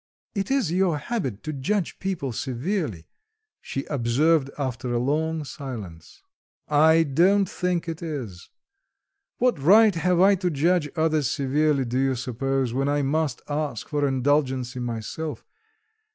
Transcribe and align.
"It 0.33 0.49
is 0.49 0.71
your 0.71 0.97
habit 0.97 1.43
to 1.43 1.53
judge 1.53 1.99
people 1.99 2.31
severely," 2.31 3.05
she 3.61 3.85
observed 3.85 4.49
after 4.57 4.91
a 4.91 4.97
long 4.97 5.43
silence. 5.43 6.23
"I 6.67 7.03
don't 7.03 7.47
think 7.47 7.87
it 7.87 8.01
is. 8.01 8.49
What 9.37 9.59
right 9.61 9.93
have 9.93 10.19
I 10.19 10.33
to 10.33 10.49
judge 10.49 10.89
others 10.95 11.29
severely, 11.29 11.85
do 11.85 11.99
you 11.99 12.15
suppose, 12.15 12.73
when 12.73 12.89
I 12.89 13.03
must 13.03 13.43
ask 13.47 13.87
for 13.89 14.07
indulgence 14.07 14.75
myself? 14.75 15.45